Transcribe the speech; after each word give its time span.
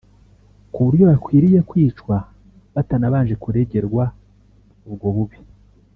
ku 0.73 0.79
buryo 0.85 1.03
bakwiriye 1.09 1.59
kwicwa 1.69 2.15
(batanabanje 2.75 3.33
kuregerwa 3.43 4.03
ubwo 4.87 5.07
bubi 5.15 5.37